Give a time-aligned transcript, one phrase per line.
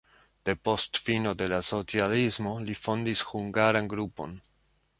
[0.49, 4.35] Depost fino de la socialismo li fondis hungaran grupon.